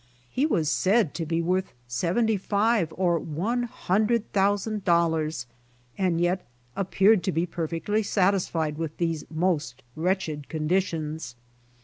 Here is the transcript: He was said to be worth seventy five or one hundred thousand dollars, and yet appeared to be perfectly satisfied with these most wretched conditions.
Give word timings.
He 0.31 0.47
was 0.47 0.67
said 0.71 1.13
to 1.13 1.27
be 1.27 1.43
worth 1.43 1.73
seventy 1.87 2.35
five 2.35 2.91
or 2.97 3.19
one 3.19 3.61
hundred 3.61 4.33
thousand 4.33 4.83
dollars, 4.83 5.45
and 5.95 6.19
yet 6.19 6.43
appeared 6.75 7.21
to 7.25 7.31
be 7.31 7.45
perfectly 7.45 8.01
satisfied 8.01 8.79
with 8.79 8.97
these 8.97 9.25
most 9.29 9.83
wretched 9.95 10.49
conditions. 10.49 11.35